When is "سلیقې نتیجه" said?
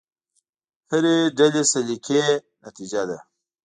1.71-3.01